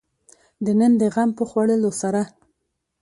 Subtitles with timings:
[0.65, 2.21] د نن د غم په خوړلو سره.